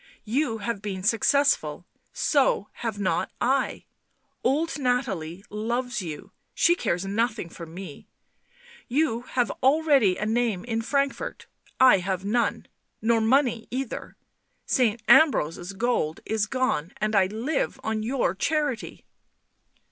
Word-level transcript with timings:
you 0.39 0.57
have 0.57 0.81
been 0.81 1.03
successful... 1.03 1.85
so 2.11 2.69
have 2.71 2.97
not 2.97 3.29
I... 3.39 3.85
old 4.43 4.79
Nathalie 4.79 5.45
loves 5.51 6.01
you— 6.01 6.31
she 6.55 6.73
cares 6.73 7.05
nothing 7.05 7.49
for 7.49 7.67
me— 7.67 8.07
you 8.99 9.21
have 9.33 9.51
already 9.61 10.17
a 10.17 10.25
name 10.25 10.65
in 10.65 10.81
Frankfort— 10.81 11.45
I 11.93 11.99
have 11.99 12.25
none, 12.25 12.65
nor 12.99 13.21
money 13.21 13.67
either... 13.69 14.15
Saint 14.65 15.03
Ambrose's 15.07 15.73
gold 15.73 16.19
is 16.25 16.47
gone, 16.47 16.93
and 16.97 17.15
I 17.15 17.27
live 17.27 17.79
on 17.83 18.01
your 18.01 18.33
charity." 18.33 19.05